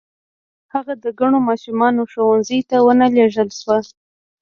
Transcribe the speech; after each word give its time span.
هغه 0.73 0.93
د 1.03 1.05
کڼو 1.19 1.39
ماشومانو 1.49 2.01
ښوونځي 2.11 2.59
ته 2.69 2.77
و 2.81 2.87
نه 2.99 3.07
لېږل 3.15 3.49
شو. 3.59 3.75